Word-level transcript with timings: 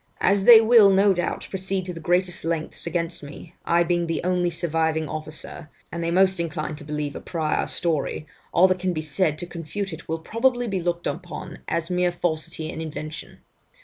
'As 0.19 0.45
they 0.45 0.59
will 0.59 0.89
no 0.89 1.13
doubt 1.13 1.45
proceed 1.51 1.85
to 1.85 1.93
the 1.93 1.99
greatest 1.99 2.43
lengths 2.43 2.87
against 2.87 3.21
me, 3.21 3.53
I 3.65 3.83
being 3.83 4.07
the 4.07 4.23
only 4.23 4.49
surviving 4.49 5.07
officer, 5.07 5.69
and 5.91 6.03
they 6.03 6.09
most 6.09 6.39
inclined 6.39 6.79
to 6.79 6.83
believe 6.83 7.15
a 7.15 7.21
prior 7.21 7.67
story, 7.67 8.25
all 8.51 8.67
that 8.69 8.79
can 8.79 8.93
be 8.93 9.03
said 9.03 9.37
to 9.37 9.45
confute 9.45 9.93
it 9.93 10.09
will 10.09 10.17
probably 10.17 10.67
be 10.67 10.81
looked 10.81 11.05
upon 11.05 11.59
as 11.67 11.91
mere 11.91 12.11
falsity 12.11 12.71
and 12.71 12.81
invention. 12.81 13.41